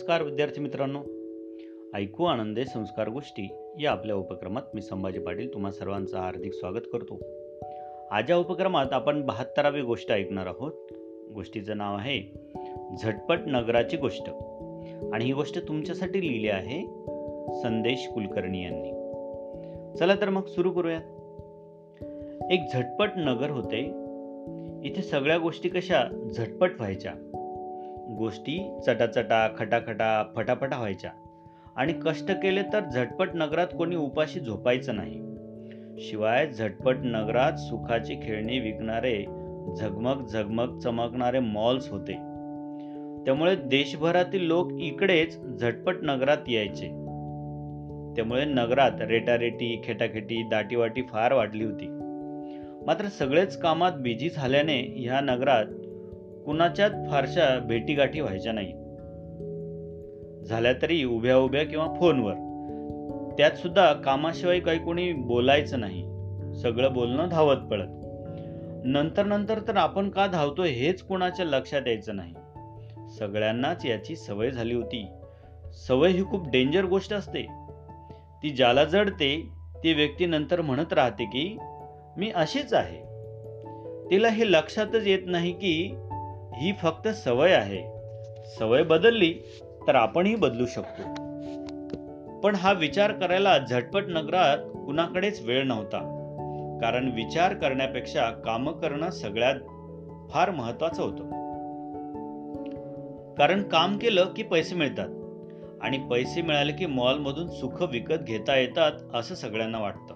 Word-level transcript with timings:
नमस्कार 0.00 0.22
विद्यार्थी 0.22 0.60
मित्रांनो. 0.60 0.98
ऐकू 1.98 2.24
आनंदे 2.24 2.64
संस्कार 2.64 3.08
गोष्टी 3.08 3.52
या 3.80 3.90
आपल्या 3.90 4.16
उपक्रमात 4.16 4.62
मी 4.74 4.82
संभाजी 4.82 5.18
पाटील 5.18 5.54
तुम्हा 5.54 5.72
सर्वांचं 5.72 6.18
हार्दिक 6.18 6.54
स्वागत 6.54 6.86
करतो. 6.92 7.20
आज 8.10 8.30
या 8.30 8.36
उपक्रमात 8.36 8.86
आपण 8.92 9.26
बहात्तरावी 9.26 9.82
गोष्ट 9.82 10.12
ऐकणार 10.12 10.46
आहोत. 10.46 10.72
गोष्टीचं 11.34 11.76
नाव 11.76 11.96
आहे 11.96 12.22
झटपट 13.02 13.38
नगराची 13.46 13.96
गोष्ट. 13.96 14.28
आणि 15.12 15.24
ही 15.24 15.32
गोष्ट 15.32 15.68
तुमच्यासाठी 15.68 16.20
लिहिली 16.20 16.48
आहे 16.48 16.80
संदेश 17.62 18.08
कुलकर्णी 18.14 18.62
यांनी. 18.62 18.90
चला 19.98 20.14
तर 20.14 20.28
मग 20.28 20.46
सुरू 20.46 20.70
करूयात. 20.70 21.02
एक 22.52 22.60
झटपट 22.74 23.08
नगर 23.16 23.50
होते. 23.50 23.78
इथे 24.88 25.02
सगळ्या 25.02 25.38
गोष्टी 25.38 25.68
कशा 25.68 26.30
झटपट 26.36 26.70
व्हायच्या? 26.76 27.14
गोष्टी 28.20 28.80
चटाचटा 28.86 29.48
खटाखटा 29.58 30.24
फटाफटा 30.36 30.76
व्हायच्या. 30.76 31.10
आणि 31.76 31.92
कष्ट 31.92 32.30
केले 32.30 32.62
तर 32.62 32.80
झटपट 32.88 33.28
नगरात 33.34 33.66
कोणी 33.78 33.96
उपाशी 33.96 34.40
झोपायचं 34.40 34.96
नाही. 34.96 35.20
शिवाय 35.98 36.50
झटपट 36.50 36.96
नगरात 37.02 37.52
सुखाची 37.52 38.14
खेळणी 38.14 38.58
विकणारे 38.58 39.24
झगमग 39.80 40.26
झगमग 40.26 40.78
चमकणारे 40.78 41.38
मॉल्स 41.38 41.90
होते. 41.90 42.12
त्यामुळे 43.24 43.56
देशभरातील 43.56 44.46
लोक 44.46 44.72
इकडेच 44.80 45.40
झटपट 45.60 45.96
नगरात 46.02 46.48
यायचे. 46.48 46.86
त्यामुळे 48.16 48.44
नगरात 48.44 49.00
रेटारेटी 49.00 49.80
खेटाखेटी 49.84 50.48
दाटीवाटी 50.48 51.02
फार 51.02 51.32
वाढली 51.32 51.64
होती. 51.64 51.86
मात्र 52.86 53.04
सगळेच 53.04 53.60
कामात 53.60 53.92
बिझी 53.92 54.30
झाल्याने 54.30 54.94
ह्या 54.96 55.20
नगरात 55.20 55.64
कुणाच्याच 56.46 56.92
फारशा 57.10 57.58
भेटीगाठी 57.58 58.20
व्हायच्या 58.20 58.52
नाही 58.52 58.72
झाल्या 60.46 60.72
तरी 60.82 61.04
उभ्या 61.04 61.36
उभ्या 61.36 61.64
किंवा 61.64 61.86
फोनवर. 62.00 62.34
त्यात 63.38 63.50
सुद्धा 63.50 63.92
कामाशिवाय 63.92 64.60
काही 64.60 64.78
कोणी 64.78 65.12
बोलायचं 65.12 65.80
नाही. 65.80 66.02
सगळं 66.54 66.92
बोलणं 66.92 67.28
धावत 67.28 67.56
पडत. 67.56 67.88
नंतर 68.84 69.24
नंतर 69.24 69.58
तर 69.68 69.76
आपण 69.76 70.10
का 70.10 70.26
धावतोय 70.26 70.68
हेच 70.68 71.02
कुणाच्या 71.02 71.46
लक्षात 71.46 71.82
यायचं 71.86 72.16
नाही. 72.16 72.34
सगळ्यांनाच 73.18 73.86
याची 73.86 74.16
सवय 74.16 74.50
झाली 74.50 74.74
होती. 74.74 75.06
सवय 75.88 76.10
ही 76.10 76.24
खूप 76.24 76.48
डेंजर 76.48 76.84
गोष्ट 76.84 77.12
असते. 77.12 77.42
ती 78.42 78.50
ज्याला 78.50 78.84
जडते 78.84 79.48
ती 79.84 79.92
व्यक्ती 79.92 80.26
नंतर 80.26 80.60
म्हणत 80.60 80.92
राहते 80.92 81.24
की 81.24 81.56
मी 82.16 82.30
अशीच 82.30 82.74
आहे. 82.74 83.10
तिला 84.10 84.28
हे 84.28 84.52
लक्षातच 84.52 85.06
येत 85.06 85.22
नाही 85.26 85.52
की 85.52 85.94
ही 86.60 86.72
फक्त 86.72 87.08
सवय 87.08 87.52
आहे. 87.52 88.00
सवय 88.58 88.82
बदलली 88.82 89.34
तर 89.86 89.94
आपणही 89.94 90.34
बदलू 90.34 90.66
शकतो. 90.66 91.02
पण 92.40 92.54
हा 92.54 92.72
विचार 92.72 93.12
करायला 93.12 93.58
झटपट 93.58 94.04
नगरात 94.08 94.58
कुणाकडेच 94.58 95.42
वेळ 95.42 95.62
नव्हता. 95.64 96.16
कारण 96.80 97.10
विचार 97.10 97.54
करण्यापेक्षा 97.54 98.30
काम 98.30 98.70
करणं 98.70 99.10
सगळ्यात 99.10 99.54
फार 100.30 100.50
महत्वाचं 100.50 101.02
होतं. 101.02 101.24
कारण 103.34 103.62
काम 103.62 103.98
केलं 103.98 104.24
की 104.24 104.42
पैसे 104.42 104.74
मिळतात. 104.74 105.08
आणि 105.82 105.98
पैसे 106.10 106.42
मिळाले 106.42 106.72
की 106.72 106.86
मॉलमधून 106.86 107.48
सुख 107.48 107.82
विकत 107.82 108.22
घेता 108.22 108.56
येतात 108.56 108.92
असं 109.14 109.34
सगळ्यांना 109.34 109.78
वाटतं. 109.78 110.14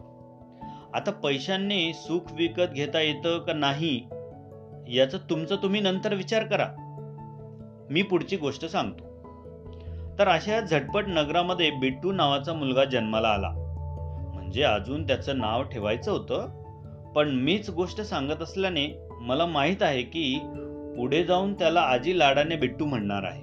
आता 0.95 1.11
पैशांनी 1.11 1.93
सुख 1.95 2.33
विकत 2.33 2.73
घेता 2.75 3.01
येतं 3.01 3.39
का 3.39 3.53
नाही 3.53 4.07
याचा 4.89 5.19
तुमचा 5.31 5.57
तुम्ही 5.57 5.81
नंतर 5.81 6.15
विचार 6.15 6.45
करा. 6.45 6.67
मी 7.91 8.03
पुढची 8.03 8.37
गोष्ट 8.37 8.65
सांगतो. 8.65 9.15
तर 10.19 10.29
अशा 10.29 10.61
झटपट 10.61 11.05
नगरामध्ये 11.07 11.71
बिट्टू 11.71 12.13
नावाचा 12.13 12.53
मुलगा 12.53 12.85
जन्माला 12.85 13.29
आला. 13.29 13.51
म्हणजे 14.35 14.63
अजून 14.63 15.07
त्याचं 15.07 15.39
नाव 15.39 15.63
ठेवायचं 15.63 16.13
होतं 16.13 16.65
पण 17.13 17.29
मीच 17.29 17.71
गोष्ट 17.71 18.01
सांगत 18.01 18.43
असल्याने 18.43 19.09
मला 19.21 19.47
माहीत 19.47 19.83
आहे 19.83 20.03
की 20.03 20.39
पुढे 20.97 21.25
जाऊन 21.25 21.55
त्याला 21.55 21.81
आजी 21.81 22.19
लाडाने 22.19 22.57
बिट्टू 22.57 22.85
म्हणणार 22.85 23.23
आहे. 23.23 23.43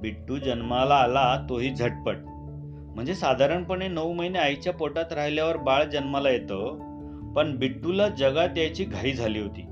बिट्टू 0.00 0.36
जन्माला 0.36 0.94
आला 0.94 1.46
तोही 1.48 1.70
झटपट. 1.70 2.16
म्हणजे 2.94 3.14
साधारणपणे 3.14 3.88
नऊ 3.88 4.12
महिने 4.12 4.38
आईच्या 4.38 4.72
पोटात 4.72 5.12
राहिल्यावर 5.12 5.56
बाळ 5.56 5.84
जन्माला 5.84 6.30
येतं 6.30 6.90
पण 7.32 7.56
बिट्टूला 7.56 8.08
जगात 8.08 8.58
यायची 8.58 8.84
घाई 8.84 9.12
झाली 9.12 9.40
होती. 9.40 9.66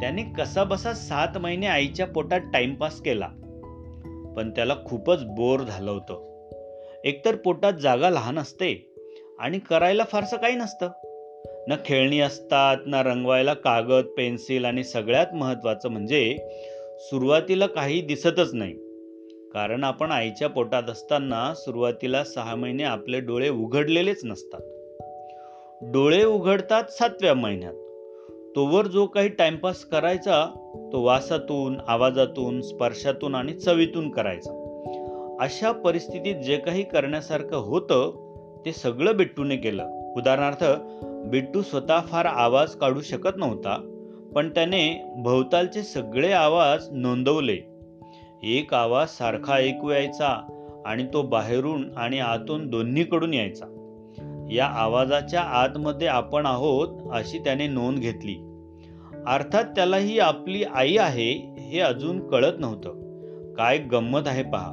त्याने 0.00 0.22
कसाबसा 0.22 0.92
सात 0.92 1.38
महिने 1.38 1.66
आईच्या 1.66 2.06
पोटात 2.06 2.40
टाइमपास 2.52 3.00
केला. 3.00 3.28
पण 4.36 4.50
त्याला 4.50 4.76
खूपच 4.84 5.24
बोर 5.24 5.60
झालं 5.60 5.90
होतं. 5.90 6.34
एकतर 7.04 7.36
पोटात 7.36 7.72
जागा 7.72 8.10
लहान 8.10 8.38
असते 8.38 8.94
आणि 9.38 9.58
करायला 9.58 10.04
फारसं 10.04 10.36
काही 10.36 10.54
नसतं. 10.54 10.88
ना 11.68 11.76
खेळणी 11.84 12.20
असतात 12.20 12.76
ना 12.86 13.02
रंगवायला 13.02 13.54
कागद 13.54 14.04
पेन्सिल 14.04 14.64
आणि 14.64 14.84
सगळ्यात 14.84 15.34
महत्त्वाचं 15.34 15.88
म्हणजे 15.88 16.36
सुरुवातीला 17.00 17.66
काही 17.66 18.00
दिसतच 18.00 18.54
नाही. 18.54 18.74
कारण 19.54 19.84
आपण 19.84 20.10
आईच्या 20.10 20.48
पोटात 20.48 20.82
असताना 20.82 21.54
सुरुवातीला 21.54 22.24
सहा 22.24 22.54
महिने 22.54 22.82
आपले 22.82 23.20
डोळे 23.20 23.48
उघडलेलेच 23.48 24.20
नसतात. 24.24 24.60
डोळे 25.82 26.24
उघडतात 26.24 26.84
सातव्या 26.84 27.34
महिन्यात. 27.34 27.74
तोवर 28.56 28.86
जो 28.86 29.06
काही 29.06 29.28
टाइमपास 29.28 29.84
करायचा 29.84 30.46
तो 30.92 31.02
वासातून 31.02 31.80
आवाजातून 31.88 32.60
स्पर्शातून 32.62 33.34
आणि 33.34 33.52
चवीतून 33.52 34.10
करायचा. 34.10 34.60
अशा 35.40 35.72
परिस्थितीत 35.72 36.34
जे 36.34 36.56
काही 36.56 36.82
करण्यासारखं 36.82 37.56
होतं 37.56 38.24
ते 38.66 38.72
सगळं 38.72 39.16
बिट्टूने 39.16 39.56
केलं. 39.56 40.14
उदाहरणार्थ 40.16 40.64
बिट्टू 41.30 41.62
स्वतः 41.62 42.00
फार 42.00 42.24
आवाज 42.24 42.74
काढू 42.74 43.00
शकत 43.00 43.36
नव्हता 43.36 43.90
पण 44.34 44.48
त्याने 44.48 45.12
भोवतालचे 45.16 45.82
सगळे 45.82 46.32
आवाज 46.32 46.88
नोंदवले. 46.92 47.58
एक 48.42 48.74
आवाज 48.74 49.08
सारखा 49.08 49.54
ऐकू 49.54 49.90
यायचा 49.90 50.60
आणि 50.86 51.06
तो 51.12 51.22
बाहेरून 51.22 51.90
आणि 51.96 52.18
आतून 52.18 52.70
दोन्हीकडून 52.70 53.34
यायचा. 53.34 53.73
या 54.54 54.66
आवाजाच्या 54.66 55.40
आतमध्ये 55.40 56.06
आपण 56.06 56.46
आहोत 56.46 56.88
अशी 57.12 57.38
त्याने 57.38 57.66
नोंद 57.66 57.98
घेतली. 57.98 58.34
अर्थात 59.26 59.64
त्याला 59.64 59.96
ही 59.96 60.18
आपली 60.18 60.62
आई 60.62 60.96
आहे 60.96 61.56
हे 61.58 61.80
अजून 61.80 62.28
कळत 62.28 62.52
नव्हतं. 62.58 62.90
काय 63.54 63.78
गंमत 63.78 64.20
आहे 64.26 64.42
पहा. 64.42 64.70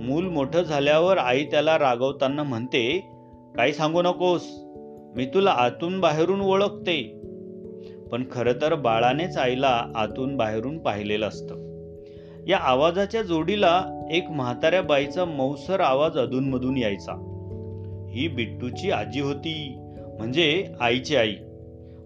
मूल 0.00 0.28
मोठं 0.28 0.62
झाल्यावर 0.62 1.18
आई 1.18 1.44
त्याला 1.44 1.78
रागवताना 1.78 2.42
म्हणते 2.42 3.10
काही 3.56 3.72
सांगू 3.72 4.02
नकोस. 4.02 4.42
मी 5.16 5.26
तुला 5.26 5.50
आतून 5.50 6.00
बाहेरून 6.00 6.40
ओळखते. 6.40 7.20
पण 8.12 8.24
खरं 8.32 8.52
तर 8.52 8.74
बाळानेच 8.74 9.36
आईला 9.36 9.86
आतून 9.94 10.36
बाहेरून 10.36 10.78
पाहिलेलं 10.78 11.28
असतं. 11.28 11.54
या 12.48 12.58
आवाजाच्या 12.58 13.22
जोडीला 13.22 13.84
एक 14.10 14.30
म्हाताऱ्या 14.30 14.82
बाईचा 14.82 15.24
मौसर 15.24 15.80
आवाज 15.80 16.18
अधूनमधून 16.18 16.76
यायचा. 16.76 17.29
ही 18.10 18.28
बिट्टूची 18.28 18.90
आजी 18.90 19.20
होती 19.20 19.76
म्हणजे 20.18 20.66
आईची 20.80 21.16
आई. 21.16 21.34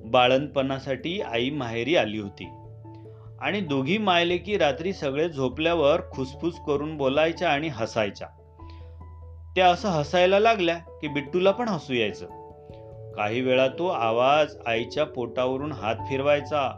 बाळणपणासाठी 0.04 1.20
आई 1.20 1.50
माहेरी 1.50 1.96
आली 1.96 2.18
होती. 2.18 2.48
आणि 3.40 3.60
दोघी 3.60 3.98
मायले 3.98 4.36
की 4.36 4.58
रात्री 4.58 4.92
सगळे 4.92 5.28
झोपल्यावर 5.28 6.00
खुसफुस 6.10 6.54
करून 6.66 6.96
बोलायच्या 6.96 7.48
आणि 7.48 7.68
हसायच्या. 7.68 8.28
त्या 9.56 9.68
असं 9.68 9.88
हसायला 9.88 10.38
लागल्या 10.38 10.76
की 10.76 11.08
बिट्टूला 11.08 11.50
पण 11.50 11.68
हसू 11.68 11.94
यायचं. 11.94 12.26
काही 13.12 13.40
वेळा 13.40 13.68
तो 13.68 13.86
आवाज 13.86 14.56
आईच्या 14.66 15.04
पोटावरून 15.04 15.72
हात 15.72 15.94
फिरवायचा. 15.94 16.72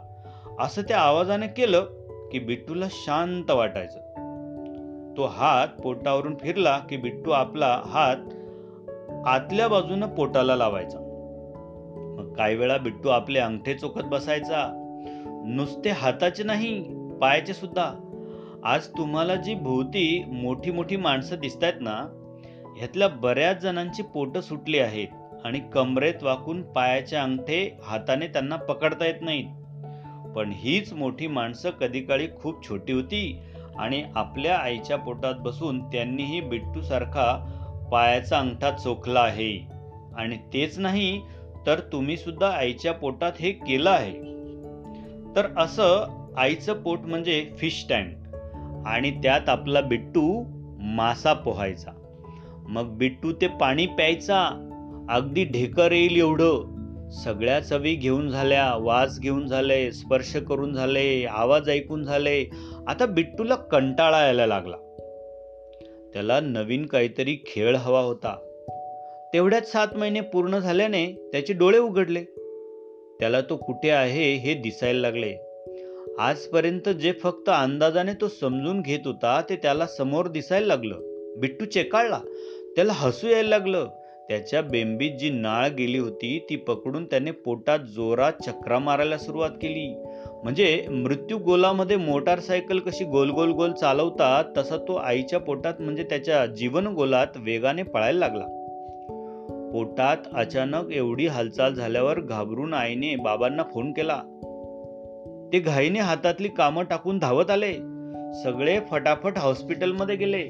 असं 0.59 0.81
त्या 0.81 0.99
आवाजाने 0.99 1.47
केलं 1.47 1.85
की 2.31 2.39
बिट्टूला 2.39 2.85
शांत 2.91 3.51
वाटायचं. 3.51 3.99
तो 5.17 5.25
हात 5.25 5.67
पोटावरून 5.67 6.35
फिरला 6.41 6.77
की 6.77 6.97
बिट्टू 6.97 7.31
आपला 7.31 7.81
हात 7.85 8.15
आतल्या 9.27 9.67
बाजूनं 9.67 10.07
पोटाला 10.07 10.55
लावायचा. 10.55 10.99
मग 12.19 12.33
काही 12.33 12.55
वेळा 12.55 12.77
बिट्टू 12.77 13.09
आपले 13.09 13.39
अंगठे 13.39 13.73
चोखत 13.73 14.01
बसायचा. 14.03 14.83
नुसते 15.45 15.89
हाताचे 15.89 16.43
नाही 16.43 16.83
पायाचे 17.21 17.53
सुद्धा. 17.53 17.91
आज 18.63 18.87
तुम्हाला 18.87 19.35
जी 19.35 19.53
भोवती 19.53 20.23
मोठी 20.27 20.71
मोठी 20.71 20.95
माणसं 20.95 21.35
दिसत 21.39 21.63
आहेत 21.63 21.81
ना 21.81 22.23
ह्यातल्या 22.77 23.07
बऱ्याच 23.07 23.61
जणांची 23.61 24.03
पोटं 24.03 24.41
सुटली 24.41 24.79
आहेत 24.79 25.07
आणि 25.45 25.59
कमरेत 25.59 26.23
वाकून 26.23 26.61
पायाचे 26.61 27.15
अंगठे 27.15 27.77
हाताने 27.83 28.27
त्यांना 28.27 28.55
पकडता 28.55 29.05
येत 29.05 29.21
नाहीत. 29.21 29.45
पण 30.35 30.51
हीच 30.55 30.93
मोठी 30.93 31.27
माणसं 31.27 31.69
कधी 31.69 31.99
काळी 31.99 32.27
खूप 32.41 32.69
छोटी 32.69 32.93
होती 32.93 33.39
आणि 33.77 34.03
आपल्या 34.15 34.57
आईच्या 34.57 34.97
पोटात 34.97 35.33
बसून 35.39 35.83
त्यांनीही 35.83 36.41
बिट्टूसारखा 36.41 37.53
पायाचा 37.91 38.39
अंगठा 38.39 38.71
चोखला 38.71 39.19
आहे. 39.19 39.67
आणि 40.15 40.37
तेच 40.37 40.79
नाही 40.79 41.21
तर 41.65 41.79
तुम्ही 41.79 42.17
सुद्धा 42.17 42.49
आईच्या 42.49 42.93
पोटात 42.93 43.31
हे 43.39 43.51
केलं 43.51 43.89
आहे. 43.89 44.13
तर 45.35 45.47
असं 45.57 46.17
आईचं 46.37 46.73
पोट 46.73 46.99
म्हणजे 46.99 47.49
फिश 47.57 47.85
टँक 47.89 48.35
आणि 48.85 49.11
त्यात 49.11 49.49
आपला 49.49 49.81
बिट्टू 49.81 50.43
मासा 50.79 51.33
पोहायचा. 51.33 51.91
मग 52.69 52.83
बिट्टू 52.83 53.31
ते 53.31 53.47
पाणी 53.47 53.85
प्यायचा. 53.85 54.63
अगदी 55.09 55.43
ढेकर 55.43 55.91
येईल 55.91 56.15
एवढं. 56.17 56.77
सगळ्या 57.09 57.59
चवी 57.59 57.95
घेऊन 57.95 58.29
झाल्या 58.29 58.75
वास 58.75 59.19
घेऊन 59.19 59.47
झाले 59.47 59.91
स्पर्श 59.91 60.35
करून 60.35 60.73
झाले 60.73 61.25
आवाज 61.25 61.69
ऐकून 61.69 62.03
झाले. 62.03 62.45
आता 62.87 63.05
बिट्टूला 63.05 63.55
कंटाळा 63.55 64.21
यायला 64.21 64.45
लागला. 64.45 64.75
त्याला 66.17 66.39
नवीन 66.39 66.85
काहीतरी 66.85 67.43
खेळ 67.47 67.75
हवा 67.75 67.99
होता. 67.99 68.35
तेवढ्याच 69.33 69.71
सात 69.71 69.87
महिने 69.95 70.21
पूर्ण 70.21 70.59
झाल्याने 70.59 71.29
त्याचे 71.31 71.53
डोळे 71.53 71.77
उघडले. 71.77 72.23
त्याला 73.19 73.41
तो 73.41 73.55
कुठे 73.55 73.89
आहे 73.89 74.33
हे 74.33 74.53
दिसायला 74.53 74.99
लागले. 74.99 75.35
आजपर्यंत 76.19 76.89
जे 76.89 77.11
फक्त 77.11 77.49
अंदाजाने 77.49 78.13
तो 78.13 78.27
समजून 78.27 78.81
घेत 78.81 78.99
होता 79.05 79.41
ते 79.49 79.55
त्याला 79.55 79.87
समोर 79.87 80.27
दिसायला 80.27 80.67
लागलं. 80.67 80.95
बिट्टू 81.37 81.65
चेकाळला. 81.65 82.19
त्याला 82.75 82.93
हसू 82.93 83.27
यायला 83.27 83.49
लागलं. 83.49 83.85
त्याच्या 84.29 84.61
बेंबीत 84.61 85.11
जी 85.11 85.29
नाळ 85.29 85.69
गेली 85.69 85.97
होती 85.97 86.47
ती 86.49 86.55
पकडून 86.55 87.05
त्याने 87.05 87.31
पोटात 87.31 87.79
जोरात 87.79 88.33
चक्रा 88.45 88.79
मारायला 88.79 89.17
सुरुवात 89.17 89.49
केली. 89.49 90.06
म्हणजे 90.43 90.85
मृत्यू 90.89 91.37
गोलामध्ये 91.37 91.97
मोटारसायकल 91.97 92.79
कशी 92.79 93.03
गोल 93.03 93.29
गोल 93.29 93.51
गोल 93.51 93.71
चालवतात 93.71 94.43
तसा 94.57 94.77
तो 94.77 94.95
आईच्या 94.95 95.39
पोटात 95.39 95.73
म्हणजे 95.79 96.03
त्याच्या 96.03 96.45
जीवन 96.45 96.87
गोलात 96.87 97.27
वेगाने 97.35 97.83
पळायला 97.83 98.19
लागला. 98.19 98.45
पोटात 99.73 100.17
अचानक 100.33 100.91
एवढी 100.91 101.27
हालचाल 101.27 101.73
झाल्यावर 101.73 102.19
घाबरून 102.19 102.73
आईने 102.73 103.15
बाबांना 103.15 103.63
फोन 103.63 103.91
केला. 103.91 104.21
ते 105.53 105.59
घाईने 105.59 105.99
हातातली 105.99 106.47
कामं 106.47 106.83
टाकून 106.83 107.19
धावत 107.19 107.51
आले. 107.51 107.73
सगळे 108.43 108.79
फटाफट 108.91 109.37
हॉस्पिटलमध्ये 109.37 110.15
गेले. 110.15 110.49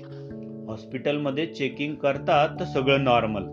हॉस्पिटलमध्ये 0.68 1.45
चेकिंग 1.45 1.95
करतात 1.95 2.50
तर 2.60 2.66
सगळं 2.66 3.04
नॉर्मल. 3.04 3.44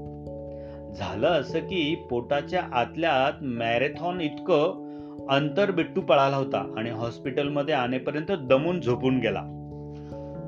झालं 0.95 1.27
असं 1.27 1.59
की 1.59 2.07
पोटाच्या 2.11 2.63
आतल्या 2.73 3.11
आत 3.11 3.33
मॅरेथॉन 3.43 4.21
इतकं 4.21 4.84
अंतर 5.31 5.71
बिट्टू 5.71 6.01
पळाला 6.01 6.37
होता 6.37 6.75
आणि 6.77 6.91
हॉस्पिटलमध्ये 6.91 7.75
आणेपर्यंत 7.75 8.33
दमून 8.39 8.81
झोपून 8.81 9.19
गेला. 9.19 9.41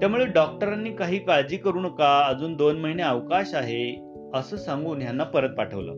त्यामुळे 0.01 0.27
डॉक्टरांनी 0.27 0.91
काही 0.91 1.19
काळजी 1.19 1.57
करू 1.57 1.81
नका 1.81 2.27
अजून 2.27 2.55
दोन 2.55 2.77
महिने 2.77 3.03
अवकाश 3.03 3.55
आहे 3.55 4.13
असं 4.35 4.57
सांगून 4.57 5.03
ह्यांना 5.03 5.25
परत 5.25 5.49
पाठवलं. 5.49 5.93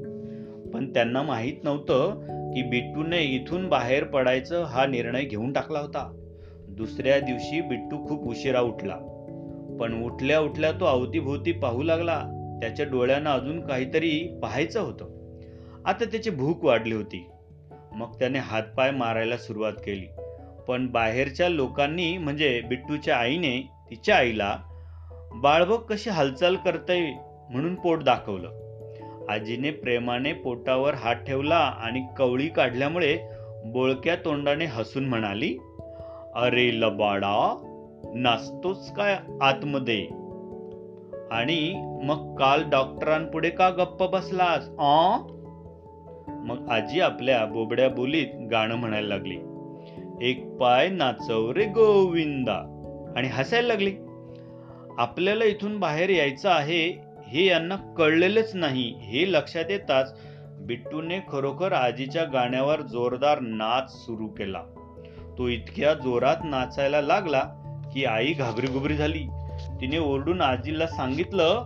पण 0.70 0.93
त्यांना 0.93 1.23
माहीत 1.23 1.65
नव्हतं 1.65 2.11
की 2.55 2.62
बिट्टूने 2.62 3.23
इथून 3.23 3.69
बाहेर 3.69 4.05
पडायचं 4.05 4.65
हा 4.65 4.87
निर्णय 4.87 5.25
घेऊन 5.25 5.53
टाकला 5.53 5.79
होता. 5.79 6.15
दुसऱ्या 6.69 7.20
दिवशी 7.20 7.61
बिट्टू 7.61 8.09
खूप 8.09 8.29
उशिरा 8.29 8.61
उठला. 8.61 8.97
पण 9.81 10.03
उठल्या 10.05 10.41
उठल्या 10.41 10.73
तो 10.73 10.85
अवतीभोवती 10.85 11.53
पाहू 11.53 11.82
लागला. 11.82 12.25
त्याच्या 12.61 12.87
डोळ्यांना 12.87 13.32
अजून 13.32 13.67
काहीतरी 13.67 14.38
पाहायचं 14.43 14.81
होतं. 14.81 15.05
आता 15.85 16.05
त्याची 16.05 16.31
भूक 16.31 16.65
वाढली 16.65 16.94
होती. 16.94 17.26
मग 17.99 18.19
त्याने 18.19 18.39
हातपाय 18.39 18.91
मारायला 18.91 19.37
सुरुवात 19.37 19.73
केली. 19.73 20.06
पण 20.69 20.87
बाहेरच्या 20.87 21.49
लोकांनी 21.49 22.19
म्हणजे 22.19 22.61
बिट्टूच्या 22.69 23.17
आईने 23.17 23.71
तिच्या 23.91 24.17
आईला 24.17 24.56
बाळबग 25.35 25.77
कशी 25.77 26.11
हालचाल 26.11 26.56
करते 26.56 27.19
म्हणून 27.50 27.75
पोट 27.75 28.03
दाखवलं. 28.03 28.50
आजीने 29.29 29.71
प्रेमाने 29.71 30.33
पोटावर 30.33 30.95
हात 30.95 31.15
ठेवला 31.15 31.56
आणि 31.56 32.06
कवळी 32.17 32.49
काढल्यामुळे 32.49 33.19
बोळक्या 33.65 34.17
तोंडाने 34.17 34.65
हसून 34.65 35.05
म्हणाली 35.05 35.59
अरे 36.35 36.81
लबाडा 36.81 37.65
नाचतोच 38.15 38.93
काय 38.93 39.19
आतमध्ये? 39.41 40.06
आणि 41.31 41.73
मग 42.05 42.35
काल 42.35 42.71
डॉक्टरांपुढे 42.71 43.51
का 43.51 43.71
गप्प 43.71 44.03
बसलास 44.03 44.69
आ 44.79 45.19
मग 46.29 46.69
आजी 46.71 47.01
आपल्या 47.01 47.45
बोबड्या 47.45 47.89
बोलीत 47.89 48.49
गाणं 48.51 48.75
म्हणायला 48.75 49.09
लागली. 49.09 49.37
एक 50.31 50.49
पाय 50.49 50.89
नाचव 50.89 51.53
रे 51.53 51.65
गोविंदा. 51.65 52.75
आणि 53.17 53.29
हसायला 53.29 53.69
लागली. 53.69 53.93
आपल्याला 54.99 55.45
इथून 55.45 55.79
बाहेर 55.79 56.11
यायचं 56.11 56.51
आहे 56.51 57.03
हे 57.27 57.47
यांना 57.47 57.77
कळलेलंच 57.77 58.51
नाही. 58.55 58.95
हे 58.99 59.33
लक्षात 59.33 59.65
येताच 59.71 60.21
बिट्टूने 60.61 61.19
खरोखर 61.29 61.73
आजीच्या 61.73 62.25
गाण्यावर 62.25 62.81
जोरदार 62.81 63.39
नाच 63.41 64.07
सुरू 64.07 64.27
केला. 64.27 64.63
तो 65.39 65.49
इतक्या 65.49 65.95
जोरात 65.95 66.37
नाचायला 66.45 67.01
लागला 67.01 67.43
की 67.95 68.05
आई 68.05 68.33
घाबरीघुबरी 68.33 68.97
झाली. 68.97 69.27
तिने 69.81 69.99
ओरडून 69.99 70.41
आजीला 70.41 70.87
सांगितलं 70.87 71.65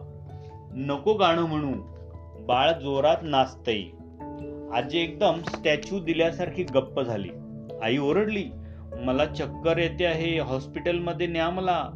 नको 0.74 1.14
गाणं 1.14 1.42
म्हणू. 1.42 1.72
बाळ 2.46 2.72
जोरात 2.72 3.16
नाचतंय. 3.22 3.82
आजी 4.74 4.98
एकदम 4.98 5.42
स्टॅच्यू 5.42 5.98
दिल्यासारखी 5.98 6.62
गप्प 6.62 7.00
झाली. 7.00 7.28
आई 7.82 7.98
ओरडली 7.98 8.44
मला 8.92 9.26
चक्कर 9.26 9.78
येते 9.78 10.04
आहे 10.04 10.38
हॉस्पिटलमध्ये 10.38 11.26
न्या 11.26 11.50
मला. 11.50 11.90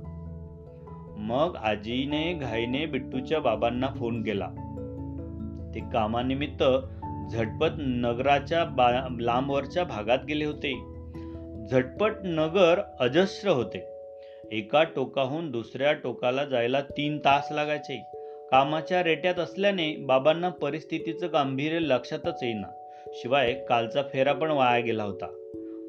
मग 1.18 1.56
आजीने 1.62 2.32
घाईने 2.32 2.86
बिट्टूच्या 2.86 3.40
बाबांना 3.40 3.86
फोन 3.86 4.22
केला. 4.22 4.48
ते 5.74 5.80
कामानिमित्त 5.80 6.64
झटपट 7.32 7.70
नगराच्या 7.78 8.64
लांबवरच्या 9.20 9.84
भागात 9.84 10.18
गेले 10.28 10.44
होते. 10.44 10.74
झटपट 11.70 12.12
नगर 12.24 12.80
अजस्र 13.00 13.48
होते. 13.48 13.86
एका 14.52 14.82
टोकाहून 14.82 15.50
दुसऱ्या 15.50 15.92
टोकाला 15.92 16.44
जायला 16.44 16.80
तीन 16.80 17.18
तास 17.18 17.48
लागायचे. 17.52 18.15
कामाच्या 18.50 19.02
रेट्यात 19.02 19.34
असल्याने 19.34 19.96
बाबांना 19.96 20.48
परिस्थितीचं 20.48 21.26
गांभीर्य 21.32 21.78
लक्षातच 21.78 22.42
येईना. 22.42 22.68
शिवाय 23.06 23.52
कालचा 23.68 24.02
फेरा 24.12 24.32
पण 24.32 24.50
वाया 24.50 24.80
गेला 24.80 25.04
होता. 25.04 25.26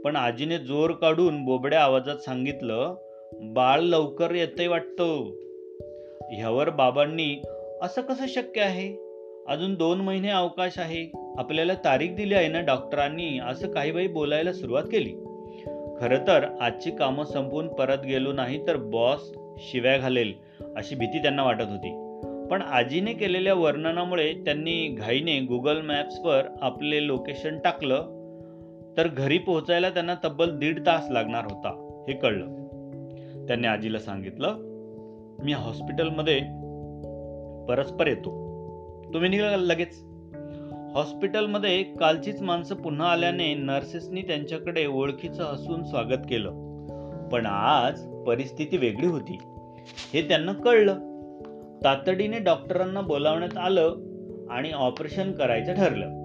पण 0.03 0.15
आजीने 0.15 0.57
जोर 0.57 0.91
काढून 0.91 1.45
बोबड्या 1.45 1.81
आवाजात 1.81 2.15
सांगितलं 2.15 2.95
बाळ 3.33 3.79
लवकर 3.79 4.35
येतंय 4.35 4.67
वाटतं. 4.67 5.31
ह्यावर 6.33 6.69
बाबांनी 6.69 7.41
असं 7.81 8.01
कसं 8.01 8.25
शक्य 8.27 8.61
आहे? 8.61 8.95
अजून 9.47 9.75
दोन 9.75 10.01
महिने 10.01 10.29
अवकाश 10.29 10.79
आहे. 10.79 11.33
आपल्याला 11.37 11.73
तारीख 11.73 12.09
दिली 12.09 12.33
आहे 12.33 12.47
ना 12.47 12.61
डॉक्टरांनी? 12.61 13.39
असं 13.39 13.71
काही 13.71 13.91
बाई 13.91 14.07
बोलायला 14.07 14.53
सुरुवात 14.53 14.83
केली. 14.83 15.13
खरं 15.99 16.27
तर 16.27 16.57
आजची 16.61 16.91
कामं 16.91 17.25
संपवून 17.25 17.67
परत 17.67 18.05
गेलो 18.05 18.33
नाही 18.33 18.67
तर 18.67 18.77
बॉस 18.77 19.31
शिव्या 19.57 19.97
घालेल 19.97 20.33
अशी 20.75 20.95
भीती 20.95 21.21
त्यांना 21.21 21.43
वाटत 21.43 21.69
होती. 21.69 22.06
पण 22.51 22.61
आजीने 22.61 23.13
केलेल्या 23.13 23.53
वर्णनामुळे 23.53 24.33
त्यांनी 24.33 24.87
घाईने 24.87 25.39
गुगल 25.39 25.81
मॅप्सवर 25.81 26.43
आपले 26.61 27.07
लोकेशन 27.07 27.59
टाकलं 27.59 28.17
तर 28.97 29.07
घरी 29.07 29.37
पोहोचायला 29.37 29.89
त्यांना 29.89 30.15
तब्बल 30.23 30.57
दीड 30.57 30.85
तास 30.85 31.07
लागणार 31.09 31.43
होता 31.43 32.03
हे 32.07 32.13
कळलं. 32.13 32.45
त्यांनी 33.47 33.67
आजीला 33.67 33.99
सांगितलं 33.99 34.55
मी 35.43 35.53
हॉस्पिटलमध्ये 35.53 36.39
परस्पर 37.67 38.07
येतो. 38.07 38.29
तुम्ही 39.13 39.29
निघा 39.29 39.55
लगेच. 39.55 40.03
हॉस्पिटलमध्ये 40.93 41.83
कालचीच 41.83 42.41
माणसं 42.41 42.75
पुन्हा 42.75 43.11
आल्याने 43.11 43.53
नर्सेसनी 43.53 44.21
त्यांच्याकडे 44.21 44.85
ओळखीचं 44.85 45.43
हसून 45.43 45.83
स्वागत 45.83 46.25
केलं. 46.29 46.49
पण 47.31 47.45
आज 47.45 48.23
परिस्थिती 48.27 48.77
वेगळी 48.77 49.07
होती. 49.07 49.37
हे 50.13 50.27
त्यांना 50.27 50.53
कळलं. 50.53 51.06
तातडीने 51.83 52.39
डॉक्टरांना 52.39 53.01
बोलावण्यात 53.01 53.57
आलं 53.57 53.95
आणि 54.49 54.71
ऑपरेशन 54.71 55.31
करायचं 55.31 55.73
ठरलं. 55.73 56.17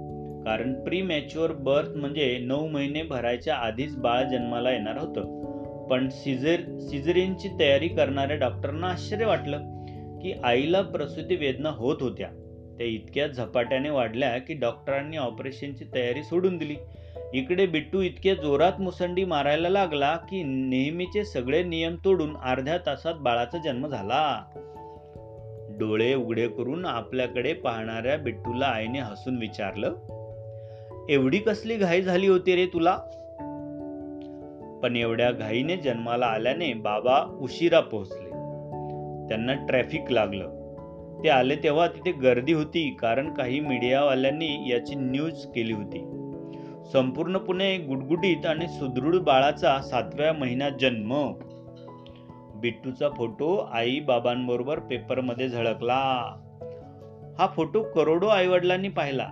कारण 0.44 0.84
प्री 0.84 1.02
मॅच्युअर 1.02 1.52
बर्थ 1.52 1.88
म्हणजे 1.96 2.38
नऊ 2.38 2.68
महिने 2.68 3.02
भरायच्या 3.02 3.54
आधीच 3.54 3.96
बाळ 3.96 4.24
जन्माला 4.24 4.70
येणार 4.70 4.98
होतं. 4.98 5.42
पण 5.88 6.08
सिझर 6.08 6.78
सिझरिनची 6.78 7.48
तयारी 7.60 7.88
करणाऱ्या 7.88 8.36
डॉक्टरांना 8.36 8.86
आश्चर्य 8.86 9.24
वाटलं 9.24 9.58
की 10.18 10.32
आईला 10.44 10.80
प्रसूती 10.80 11.36
वेदना 11.36 11.68
होत 11.68 11.96
होत्या. 12.00 12.28
त्या 12.78 12.86
इतक्या 12.86 13.26
झपाट्याने 13.26 13.90
वाढल्या 13.90 14.38
की 14.38 14.54
डॉक्टरांनी 14.54 15.16
ऑपरेशनची 15.16 15.84
तयारी 15.94 16.22
सोडून 16.22 16.56
दिली. 16.56 16.76
इकडे 17.34 17.66
बिट्टू 17.66 18.00
इतक्या 18.00 18.34
जोरात 18.34 18.80
मुसंडी 18.80 19.24
मारायला 19.24 19.68
लागला 19.68 20.16
की 20.16 20.42
नेहमीचे 20.42 21.24
सगळे 21.24 21.62
नियम 21.62 21.96
तोडून 22.04 22.36
अर्ध्या 22.36 22.78
तासात 22.78 23.14
बाळाचा 23.20 23.58
जन्म 23.58 23.86
झाला. 23.86 24.42
डोळे 25.82 26.14
उघडे 26.14 26.48
करून 26.48 26.84
आपल्याकडे 26.84 27.52
पाहणाऱ्या 27.52 28.16
बिट्टूला 28.16 28.66
आईने 28.66 28.98
हसून 28.98 29.36
विचारलं 29.36 29.94
एवढी 31.08 31.38
कसली 31.38 31.76
घाई 31.76 32.02
झाली 32.02 32.26
होती 32.26 32.56
रे 32.56 32.66
तुला? 32.66 32.96
पण 34.82 34.96
एवढ्या 34.96 35.30
घाईने 35.30 35.76
जन्माला 35.76 36.26
आल्याने 36.26 36.72
बाबा 36.72 37.38
उशिरा 37.40 37.80
पोहोचले. 37.80 38.28
त्यांना 39.28 39.66
ट्रॅफिक 39.66 40.02
लागलं. 40.10 40.50
ते 41.24 41.28
आले 41.28 41.56
तेव्हा 41.56 41.86
तिथे 41.86 42.12
गर्दी 42.12 42.52
होती 42.52 42.96
कारण 43.00 43.34
काही 43.34 43.60
मीडियावाल्यांनी 43.60 44.70
याची 44.70 44.94
न्यूज 44.94 45.46
केली 45.46 45.72
होती. 45.72 45.98
संपूर्णपणे 46.92 47.78
गुडगुडीत 47.78 48.46
आणि 48.46 48.68
सुदृढ 48.68 49.14
बाळाचा 49.14 49.78
सातव्या 49.82 50.32
महिन्यात 50.32 50.70
जन्म. 50.80 51.32
बिट्टूचा 52.62 53.08
फोटो 53.08 53.70
आई 53.72 54.00
बाबांबरोबर 54.00 54.78
पेपरमध्ये 54.78 55.48
झळकला. 55.48 56.34
हा 57.38 57.46
फोटो 57.56 57.82
करोडो 57.82 58.26
आईवडिलांनी 58.26 58.88
पाहिला. 58.88 59.28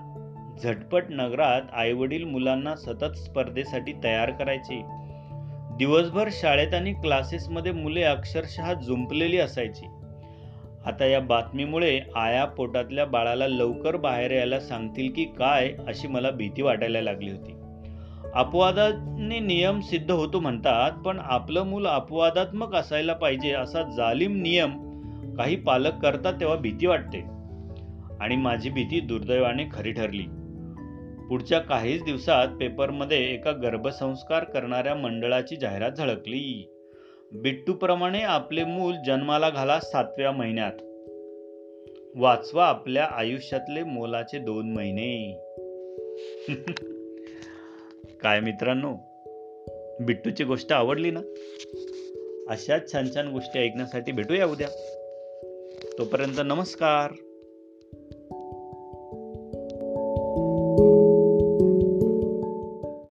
झटपट 0.63 1.05
नगरात 1.11 1.63
आईवडील 1.73 2.25
मुलांना 2.25 2.77
सतत 2.77 3.17
स्पर्धेसाठी 3.17 3.93
तयार 4.05 4.31
करायचे. 4.31 4.83
दिवसभर 5.79 6.29
शाळेत 6.33 6.75
आणि 6.75 6.93
क्लासेसमध्ये 6.93 7.73
मुले 7.73 8.03
अक्षरशः 8.03 8.73
जुंपलेली 8.73 9.39
असायची. 9.39 9.87
आता 10.87 11.05
या 11.07 11.21
बातमीमुळे 11.21 12.01
आया 12.17 12.45
पोटातल्या 12.45 13.05
बाळाला 13.05 13.49
लवकर 13.49 13.97
बाहेर 13.97 14.31
यायला 14.31 14.61
सांगतील 14.61 15.13
की 15.13 15.25
काय 15.25 15.73
अशी 15.89 16.09
मला 16.09 16.31
भीती 16.31 16.63
वाटायला 16.63 17.01
लागली 17.01 17.31
होती. 17.31 17.60
अपवादाने 18.35 19.39
नियम 19.39 19.81
सिद्ध 19.81 20.11
होतो 20.11 20.41
म्हणतात 20.41 20.93
पण 21.03 21.19
आपलं 21.23 21.63
मूल 21.63 21.87
अपवादात्मक 21.87 22.75
असायला 22.75 23.13
पाहिजे 23.13 23.53
असा 23.53 23.83
जालिम 23.83 24.43
नियम 24.43 24.91
काही 25.35 25.57
पालक 25.57 25.93
करतात 26.03 26.35
तेव्हा 26.41 26.57
भीती 26.57 26.87
वाटते. 26.87 27.25
आणि 28.21 28.37
माझी 28.37 28.71
भीती 28.71 29.01
दुर्दैवाने 29.01 29.65
खरी 29.73 29.93
ठरली. 29.93 30.23
पुढच्या 31.29 31.59
काहीच 31.59 32.05
दिवसात 32.05 32.49
पेपरमध्ये 32.49 33.35
एका 33.35 33.53
गर्भसंस्कार 33.53 34.45
करणाऱ्या 34.45 34.95
मंडळाची 34.95 35.57
जाहिरात 35.57 35.93
झळकली. 35.93 36.71
बिट्टूप्रमाणे 37.33 38.21
आपले 38.21 38.65
मूल 38.65 38.95
जन्माला 39.07 39.51
घाला 39.51 39.81
सातव्या 39.81 40.33
महिन्यात. 40.33 40.73
वाचवा 42.17 42.67
आपल्या 42.67 43.05
आयुष्यातले 43.05 43.83
मोलाचे 43.83 44.39
दोन 44.39 44.73
महिने. 44.73 45.41
काय 48.23 48.41
मित्रांनो? 48.41 48.97
बिट्टूची 50.01 50.45
गोष्ट 50.45 50.73
आवडली 50.73 51.11
ना? 51.11 51.21
अशाच 52.49 52.93
छान 52.93 53.09
छान 53.15 53.29
गोष्टी 53.29 53.59
ऐकण्यासाठी 53.59 54.13
भेटूया 54.13 54.47
उद्या. 54.47 54.69
तोपर्यंत 55.99 56.41
नमस्कार. 56.45 57.30